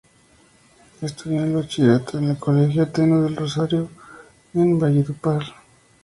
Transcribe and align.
Estudió 1.03 1.43
el 1.43 1.53
bachillerato 1.53 2.17
en 2.17 2.31
el 2.31 2.37
colegio 2.39 2.81
Ateneo 2.81 3.27
El 3.27 3.35
Rosario 3.35 3.87
en 4.55 4.79
Valledupar. 4.79 5.43